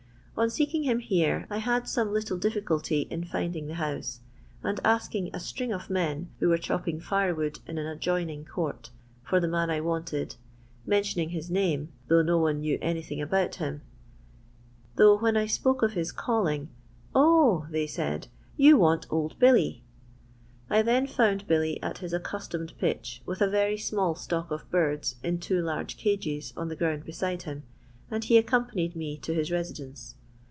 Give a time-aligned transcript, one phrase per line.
[0.37, 4.21] On seeking him here, I hsd some little difficulty in finding the house,
[4.63, 8.45] and I ssking a string of men, who were chopping fire wood in an adjoining
[8.45, 8.89] court,
[9.23, 13.83] for the man I wanted, I mentioning his name, no one knew anything about him;
[14.95, 16.69] though when I spoke of his calling,
[17.13, 18.25] I "0,"they said,
[18.57, 19.83] "you want Old Billy."
[20.71, 24.67] I then i ^nd Billy at his accustomed pitch, with a very nnall stock of
[24.71, 27.61] birds in two large cages on the ground beside him,
[28.09, 30.15] and he accompanied me to his residence.